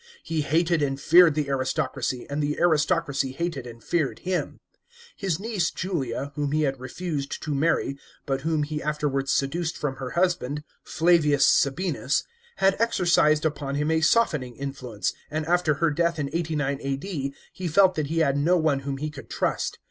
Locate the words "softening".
14.01-14.55